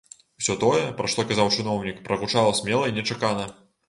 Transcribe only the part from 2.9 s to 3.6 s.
і нечакана.